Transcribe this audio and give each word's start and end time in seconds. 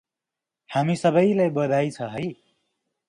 हामी 0.69 0.95
सबैलाई 1.01 1.53
बधाइ 1.59 1.93
छ 1.99 2.09
है। 2.15 2.25